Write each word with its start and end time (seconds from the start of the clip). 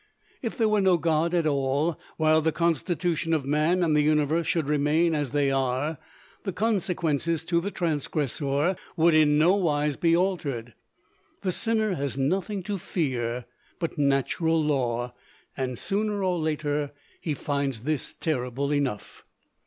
If 0.41 0.57
there 0.57 0.67
were 0.67 0.81
no 0.81 0.97
God 0.97 1.31
at 1.35 1.45
all, 1.45 1.99
while 2.17 2.41
the 2.41 2.51
constitution 2.51 3.35
of 3.35 3.45
man 3.45 3.83
and 3.83 3.95
the 3.95 4.01
universe 4.01 4.47
should 4.47 4.67
remain 4.67 5.13
as 5.13 5.29
they 5.29 5.51
are, 5.51 5.99
the 6.43 6.51
consequences 6.51 7.45
to 7.45 7.61
the 7.61 7.69
transgressor 7.69 8.75
would, 8.97 9.13
in 9.13 9.37
no 9.37 9.55
wise, 9.55 9.97
be 9.97 10.17
altered. 10.17 10.73
The 11.43 11.51
sinner 11.51 11.93
has 11.93 12.17
nothing 12.17 12.63
to 12.63 12.79
fear 12.79 13.45
but 13.77 13.99
natural 13.99 14.59
law, 14.59 15.13
and 15.55 15.77
sooner 15.77 16.23
or 16.23 16.39
later 16.39 16.93
he 17.19 17.35
finds 17.35 17.81
this 17.81 18.15
terrible 18.19 18.73
enough. 18.73 19.23